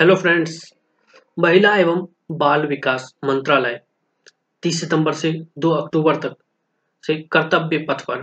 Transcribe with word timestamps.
Hello 0.00 0.14
friends 0.14 0.74
महिला 1.38 1.76
एवं 1.76 2.04
बाल 2.30 2.66
विकास 2.66 3.14
मंत्रालय 3.24 3.80
30 4.62 4.80
सितंबर 4.80 5.12
से 5.12 5.30
2 5.58 5.70
अक्टूबर 5.72 6.16
तक 6.16 6.34
से 7.04 7.14
कर्तव्य 7.32 7.78
पथ 7.78 8.04
पर 8.04 8.22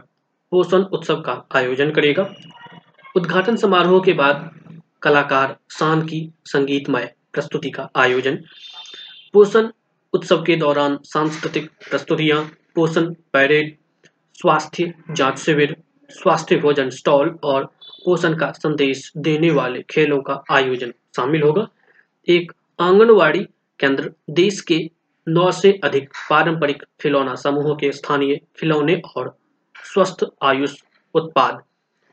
पोषण 0.51 0.83
उत्सव 0.93 1.21
का 1.21 1.49
आयोजन 1.55 1.91
करेगा। 1.91 2.27
उद्घाटन 3.15 3.55
समारोह 3.55 4.03
के 4.03 4.13
बाद 4.13 4.49
कलाकार 5.01 5.57
शान 5.71 6.01
की 6.01 6.21
संगीतमय 6.45 7.11
प्रस्तुति 7.33 7.69
का 7.69 7.89
आयोजन, 7.95 8.35
पोषण 9.33 9.69
उत्सव 10.13 10.43
के 10.43 10.55
दौरान 10.55 10.99
सांस्कृतिक 11.03 11.69
प्रस्तुतियाँ, 11.89 12.43
पोषण 12.75 13.13
पैरेड, 13.33 13.77
स्वास्थ्य 14.33 14.93
जाँच 15.11 15.39
शिविर, 15.39 15.75
स्वास्थ्य 16.09 16.57
भोजन 16.57 16.89
स्टॉल 16.89 17.37
और 17.43 17.65
पोषण 18.05 18.37
का 18.37 18.51
संदेश 18.51 19.11
देने 19.17 19.51
वाले 19.51 19.81
खेलों 19.89 20.21
का 20.21 20.43
आयोजन। 20.51 20.93
शामिल 21.15 21.41
होगा। 21.41 21.67
एक 22.27 22.51
आंगनवाड़ी 22.79 23.39
केंद्र 23.79 24.13
देश 24.29 24.61
के 24.61 24.89
नौ 25.27 25.51
से 25.51 25.79
अधिक 25.83 26.09
पारंपरिक 26.29 26.83
खिलौना 27.01 27.35
समूहों 27.35 27.75
के 27.75 27.91
स्थानीय 27.91 28.35
खिलौने 28.35 29.01
और 29.17 29.37
स्वस्थ 29.93 30.25
आयुष 30.43 30.75
उत्पाद 31.13 31.63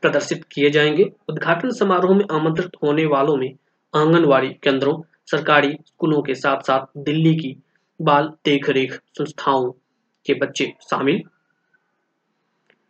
प्रदर्शित 0.01 0.43
किए 0.51 0.69
जाएँगे। 0.69 1.11
उद्घाटन 1.29 1.71
समारोह 1.71 2.17
में 2.17 2.25
आमंत्रित 2.31 2.71
होने 2.83 3.05
वालों 3.05 3.37
में 3.37 3.53
आंगनवाड़ी 3.95 4.49
केंद्रों, 4.49 5.01
सरकारी 5.25 5.77
स्कूलों 5.87 6.21
के 6.21 6.35
साथ 6.35 6.61
साथ 6.61 6.85
दिल्ली 6.97 7.35
की 7.35 7.63
बाल 8.01 8.33
देखरेख 8.45 8.93
संस्थाओं 8.93 9.71
के 10.25 10.33
बच्चे 10.33 10.73
शामिल। 10.89 11.21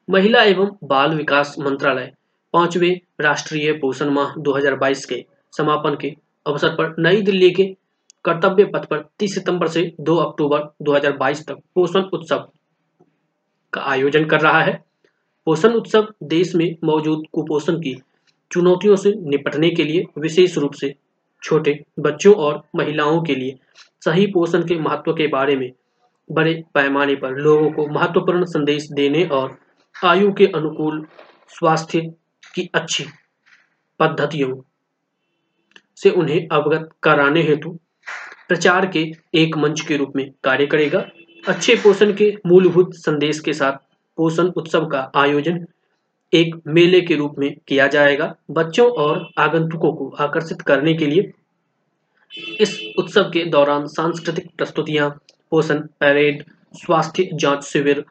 महिला 0.10 0.44
एवं 0.44 0.78
बाल 0.84 1.16
विकास 1.16 1.56
मंत्रालय 1.60 2.14
पाँचवें 2.54 3.00
राष्ट्रीय 3.22 3.74
पोषण 3.74 4.10
माह 4.10 4.34
2022 4.38 5.06
के 5.06 5.26
समापन 5.58 5.96
के 5.96 6.16
अवसर 6.46 6.70
पर 6.70 6.96
नई 7.00 7.22
दिल्ली 7.22 7.52
के 7.52 7.66
कर्तव्य 8.26 8.66
पथ 8.66 8.86
पर 8.86 9.04
30 9.20 9.34
सितंबर 9.34 9.68
से 9.68 9.96
2 10.02 10.18
अक्टूबर 10.18 10.64
2022 10.82 11.40
तक 11.48 11.58
पोषण 11.76 12.02
उत्सव 12.14 12.48
का 13.74 13.82
आयोजन 13.82 14.26
कर 14.26 14.42
रहा 14.42 14.62
है। 14.62 14.74
पोषण 15.46 15.74
उत्सव 15.74 16.08
देश 16.24 16.56
में 16.56 16.76
मौजूद 16.84 17.24
कुपोषण 17.32 17.76
की 17.76 18.02
चुनौतियों 18.52 18.96
से 18.96 19.14
निपटने 19.18 19.70
के 19.70 19.84
लिए 19.84 20.06
विशेष 20.18 20.58
रूप 20.58 20.74
से 20.74 20.94
छोटे 21.44 21.80
बच्चों 22.00 22.34
और 22.36 22.62
महिलाओं 22.76 23.22
के 23.22 23.36
लिए 23.36 23.58
सही 24.06 24.26
पोषण 24.28 24.64
के 24.64 24.80
महत्व 24.80 25.14
के 25.14 25.28
बारे 25.28 25.56
में 25.56 25.72
बड़े 26.32 26.64
पैमाने 26.74 27.16
पर 27.16 27.38
लोगों 27.38 27.72
को 27.72 27.88
महत्वपूर्ण 27.88 28.46
संदेश 28.46 28.88
देने 28.92 29.26
और 29.26 29.58
आयु 29.96 30.32
के 30.34 30.46
अनुकूल 30.46 31.06
स्वास्थ्य 31.50 32.02
की 32.56 32.70
अच्छी 32.76 33.06
पद्धतियों 34.00 34.56
से 36.04 36.10
उन्हें 36.10 36.48
अवगत 36.52 36.90
कराने 37.04 37.42
हेतु 37.44 37.70
प्रचार 38.48 38.86
के 38.86 39.12
एक 39.34 39.58
मंच 39.58 39.82
के 39.82 39.98
रूप 39.98 40.14
में 40.16 40.30
कार्य 40.44 40.66
करेगा। 40.66 41.06
अच्छे 41.48 41.76
पोषण 41.76 42.14
के 42.14 42.34
मूलभूत 42.46 42.96
संदेश 42.96 43.40
के 43.40 43.54
साथ 43.54 43.78
पोषण 44.18 44.48
उत्सव 44.58 44.86
का 44.86 45.12
आयोजन 45.16 45.66
एक 46.34 46.56
मेले 46.68 47.02
के 47.02 47.16
रूप 47.16 47.36
में 47.40 47.56
किया 47.68 47.88
जाएगा। 47.88 48.36
बच्चों 48.52 48.90
और 48.92 49.30
आगंतुकों 49.38 49.94
को 49.94 50.10
आकर्षित 50.20 50.62
करने 50.62 50.94
के 50.94 51.06
लिए 51.06 51.32
इस 52.60 52.80
उत्सव 53.00 53.24
के 53.24 53.46
दौरान 53.46 53.88
सांस्कृतिक 53.88 54.50
प्रस्तुतियाँ, 54.58 55.10
पोषण 55.52 55.80
परेड, 55.80 56.44
स्वास्थ्य 56.74 57.30
जाँच 57.34 57.64
शिविर, 57.64 58.06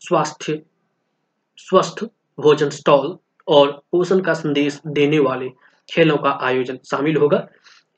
स्वास्थ्य, 0.00 0.62
स्वस्थ 1.58 2.04
भोजन 2.38 2.70
स्टॉल 2.70 3.16
और 3.48 3.82
पोषण 3.92 4.20
का 4.20 4.34
संदेश 4.34 4.80
देने 4.86 5.18
वाले 5.18 5.50
खेलों 5.88 6.16
का 6.16 6.30
आयोजन 6.42 6.78
शामिल 6.90 7.16
होगा। 7.16 7.46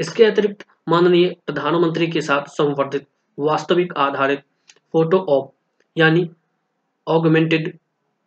इसके 0.00 0.24
अतिरिक्त 0.24 0.64
माननीय 0.88 1.28
प्रधानमंत्री 1.46 2.06
के 2.06 2.20
साथ 2.20 2.48
संवर्धित 2.48 3.06
वास्तविक 3.38 3.92
आधारित 3.96 4.40
फ़ोटो 4.92 5.18
ऑप, 5.18 5.52
यानी 5.96 6.28
augmented 7.06 7.78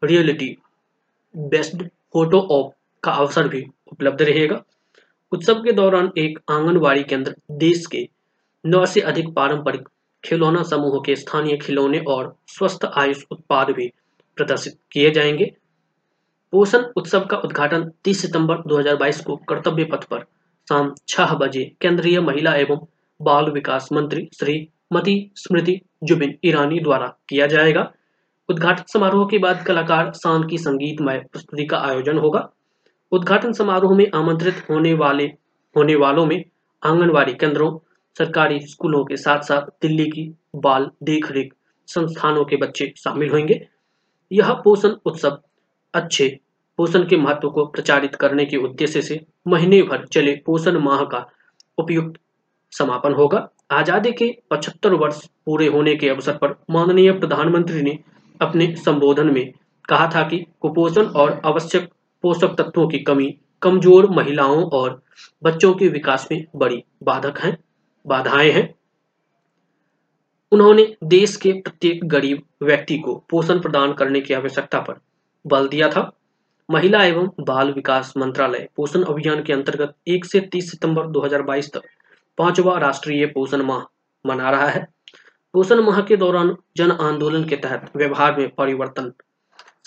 reality 0.03 0.57
based 1.35 1.83
photo 2.13 2.39
op 2.51 2.73
का 3.03 3.11
अवसर 3.11 3.47
भी 3.47 3.65
उपलब्ध 3.91 4.21
रहेगा। 4.21 4.63
उत्सव 5.31 5.61
के 5.63 5.71
दौरान 5.71 6.11
एक 6.17 6.39
आंगनबाड़ी 6.51 7.03
केंद्र 7.03 7.35
देश 7.51 7.85
के 7.85 8.07
नौ 8.65 8.85
से 8.85 9.01
अधिक 9.01 9.33
पारंपरिक 9.33 9.87
खिलौना 10.23 10.63
समूह 10.63 10.99
के 11.05 11.15
स्थानीय 11.15 11.57
खिलौने 11.57 11.99
और 12.07 12.35
स्वस्थ 12.47 12.85
आयुष 12.85 13.23
उत्पाद 13.31 13.69
भी 13.69 13.91
प्रदर्शित 14.37 14.77
किए 14.91 15.11
जाएँगे। 15.11 15.51
पोषण 16.51 16.83
उत्सव 16.97 17.25
का 17.25 17.37
उद्घाटन 17.37 17.91
30 18.03 18.21
सितंबर 18.21 18.57
2022 18.67 19.21
को 19.21 19.35
कर्तव्य 19.35 19.83
पथ 19.83 20.03
पर 20.03 20.19
शाम 20.69 20.93
छह 21.07 21.33
बजे 21.33 21.75
केंद्रीय 21.81 22.19
महिला 22.21 22.55
एवं 22.55 22.85
बाल 23.21 23.51
विकास 23.51 23.89
मंत्री 23.93 24.29
श्रीमती 24.39 25.31
स्मृति 25.35 25.81
जुबिन 26.03 26.35
ईरानी 26.43 26.79
द्वारा 26.79 27.17
किया 27.29 27.47
जाएगा। 27.47 27.91
उद्घाटन 28.49 28.83
समारोह 28.87 29.27
के 29.27 29.37
बाद 29.37 29.63
कलाकार 29.63 30.11
शान 30.13 30.47
की 30.47 30.57
संगीतमय 30.57 31.25
प्रस्तुति 31.31 31.65
का 31.65 31.77
आयोजन 31.77 32.17
होगा। 32.17 32.49
उद्घाटन 33.11 33.53
समारोह 33.53 33.95
में 33.95 34.11
आमंत्रित 34.15 34.65
होने 34.69 34.93
वाले, 34.93 35.25
होने 35.77 35.95
वालों 35.95 36.25
में 36.25 36.43
आंगनबाड़ी 36.83 37.33
केंद्रों, 37.33 37.77
सरकारी 38.17 38.59
स्कूलों 38.59 39.05
के 39.05 39.17
साथ 39.17 39.39
साथ 39.39 39.61
दिल्ली 39.61 40.05
की 40.05 40.37
बाल 40.55 40.91
देख 41.03 41.31
रेख 41.31 41.53
संस्थानों 41.87 42.45
के 42.45 42.55
बच्चे 42.55 42.93
शामिल 42.97 43.29
होंगे। 43.29 43.67
यह 44.31 44.53
पोषण 44.53 44.89
उत्सव 45.05 45.41
अच्छे 45.93 46.39
पोषण 46.79 47.07
के 47.07 47.17
महत्व 47.17 47.49
को 47.49 47.65
प्रचारित 47.65 48.15
करने 48.15 48.45
के 48.45 48.57
उद्देश्य 48.57 49.01
से 49.01 49.19
महीने 49.47 49.81
भर 49.81 50.05
चले 50.05 50.35
पोषण 50.45 50.77
माह 50.79 51.03
का 51.03 51.25
उपयुक्त 51.77 52.19
समापन 52.73 53.13
होगा। 53.13 53.47
आज़ादी 53.71 54.11
के 54.11 54.27
75 54.51 54.93
वर्ष 54.93 55.25
पूरे 55.45 55.67
होने 55.67 55.95
के 55.95 56.09
अवसर 56.09 56.37
पर 56.37 56.55
माननीय 56.69 57.11
प्रधानमंत्री 57.11 57.81
ने 57.81 57.97
अपने 58.41 58.75
संबोधन 58.75 59.33
में 59.33 59.51
कहा 59.89 60.09
था 60.15 60.23
कि 60.23 60.45
कुपोषण 60.61 61.05
और 61.05 61.41
आवश्यक 61.45 61.89
पोषक 62.23 62.55
तत्वों 62.57 62.87
की 62.87 62.99
कमी 62.99 63.35
कमज़ोर 63.61 64.09
महिलाओं 64.09 64.63
और 64.69 65.01
बच्चों 65.43 65.73
के 65.73 65.87
विकास 65.87 66.27
में 66.31 66.45
बड़ी 66.55 66.83
बाधक 67.03 67.39
हैं, 67.39 67.57
बाधाएँ 68.05 68.51
हैं। 68.51 68.73
उन्होंने 70.51 70.95
देश 71.03 71.35
के 71.35 71.51
प्रत्येक 71.53 72.07
गरीब 72.07 72.41
व्यक्ति 72.63 72.97
को 72.97 73.15
पोषण 73.29 73.59
प्रदान 73.59 73.93
करने 73.93 74.21
की 74.21 74.33
आवश्यकता 74.33 74.79
पर 74.79 74.99
बल 75.45 75.67
दिया 75.67 75.89
था। 75.89 76.11
महिला 76.69 77.03
एवं 77.03 77.29
बाल 77.39 77.71
विकास 77.73 78.13
मंत्रालय 78.17 78.67
पोषण 78.75 79.03
अभियान 79.03 79.43
के 79.43 79.53
अंतर्गत 79.53 79.95
1 80.07 80.25
से 80.25 80.39
30 80.51 80.71
सितंबर 80.71 81.07
2022 81.07 81.73
तक 81.73 81.81
पांचवा 82.37 82.77
राष्ट्रीय 82.77 83.25
पोषण 83.25 83.61
माह 83.61 83.81
मना 84.25 84.49
रहा 84.51 84.67
है। 84.67 84.85
पोषण 85.53 85.81
माह 85.81 86.01
के 86.01 86.17
दौरान 86.17 86.55
जन 86.77 86.91
आंदोलन 86.91 87.43
के 87.43 87.55
तहत 87.55 87.91
व्यवहार 87.95 88.37
में 88.37 88.49
परिवर्तन, 88.49 89.11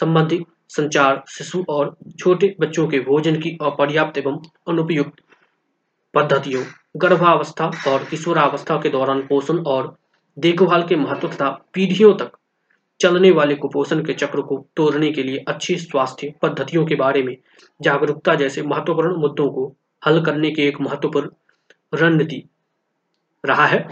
संबंधी 0.00 0.44
संचार, 0.68 1.22
शिशु 1.28 1.64
और 1.69 1.96
छोटे 2.19 2.54
बच्चों 2.60 2.86
के 2.88 3.00
भोजन 3.00 3.40
की 3.40 3.56
अपर्याप्त 3.62 4.19
एवं 4.19 4.38
अनुपयुक्त 4.69 5.22
पद्धतियों, 6.14 6.62
गर्भावस्था 6.96 7.70
और 7.88 8.04
किशोरावस्था 8.04 8.76
के 8.76 8.88
दौरान 8.88 9.20
पोषण 9.20 9.58
और 9.66 9.96
देखभाल 10.36 10.82
के 10.82 10.96
महत्व 10.96 11.28
तथा 11.28 11.48
पीढ़ियों 11.74 12.14
तक 12.14 12.32
चलने 13.02 13.30
वाले 13.30 13.54
कुपोषण 13.54 14.02
के 14.04 14.12
चक्र 14.12 14.40
को 14.40 14.56
तोड़ने 14.76 15.10
के 15.12 15.22
लिए 15.22 15.38
अच्छी 15.48 15.76
स्वास्थ्य 15.76 16.32
पद्धतियों 16.42 16.84
के 16.86 16.94
बारे 16.94 17.22
में 17.22 17.36
जागरूकता 17.80 18.34
जैसे 18.34 18.62
महत्वपूर्ण 18.62 19.20
मुद्दों 19.20 19.48
को 19.50 19.66
हल 20.02 20.20
करने 20.24 20.50
की 20.50 20.62
एक 20.62 20.80
महत्वपूर्ण 20.80 21.30
रणनीति 21.94 22.42
रहा 23.44 23.66
है। 23.66 23.86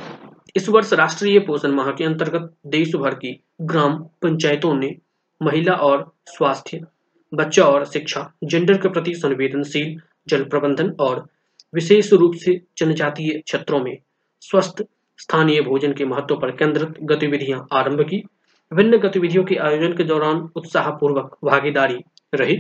इस 0.56 0.69
वर्ष 0.69 0.93
राष्ट्रीय 0.93 1.38
पोषण 1.38 1.72
माह 1.72 1.91
के 1.91 2.04
अंतर्गत 2.04 2.54
देश 2.66 2.94
भर 2.97 3.15
की 3.15 3.38
ग्राम 3.62 3.98
पंचायतों 4.22 4.75
ने 4.75 4.94
महिला 5.41 5.72
और 5.72 6.10
स्वास्थ्य, 6.27 6.81
बच्चा 7.32 7.65
और 7.65 7.84
शिक्षा 7.84 8.31
जेंडर 8.44 8.78
के 8.78 8.88
प्रति 8.88 9.15
संवेदनशील 9.15 10.00
जल 10.28 10.44
प्रबंधन 10.44 10.97
और 11.00 11.27
विशेष 11.75 12.12
रूप 12.12 12.34
से 12.34 12.60
जनजातीय 12.78 13.39
क्षेत्रों 13.39 13.80
में 13.80 13.97
स्वस्थ 14.42 14.83
स्थानीय 15.18 15.60
भोजन 15.60 15.92
के 15.92 16.04
महत्व 16.04 16.36
पर 16.36 16.51
केंद्रित 16.51 17.03
गतिविधियाँ 17.03 17.66
आरंभ 17.72 18.01
की। 18.01 18.22
विभिन्न 18.72 18.99
गतिविधियों 18.99 19.45
के 19.45 19.57
आयोजन 19.57 19.97
के 19.97 20.05
दौरान 20.05 20.49
उत्साहपूर्वक 20.57 21.37
भागीदारी 21.45 21.99
रही। 22.34 22.57